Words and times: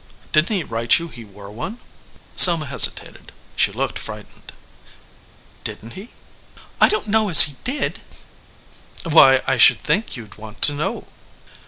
"Didn 0.31 0.47
t 0.47 0.55
he 0.55 0.63
write 0.63 0.97
you 0.97 1.09
he 1.09 1.23
wore 1.23 1.51
one?" 1.51 1.77
Selma 2.35 2.65
hesitated. 2.65 3.31
She 3.55 3.71
looked 3.71 3.99
frightened. 3.99 4.51
"Didn 5.63 5.91
t 5.91 5.95
he?" 6.05 6.13
"I 6.81 6.89
don 6.89 7.03
t 7.03 7.11
know 7.11 7.29
as 7.29 7.41
he 7.41 7.57
did." 7.63 7.99
"Why, 9.03 9.43
I 9.45 9.57
should 9.57 9.79
think 9.83 10.17
you 10.17 10.25
d 10.25 10.37
want 10.41 10.63
to 10.63 10.73
know." 10.73 11.07